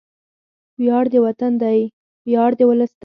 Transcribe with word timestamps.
وياړ 0.79 1.03
د 1.13 1.15
وطن 1.25 1.51
دی، 1.63 1.79
ویاړ 2.29 2.49
د 2.59 2.61
ولس 2.69 2.91
دی 2.95 2.99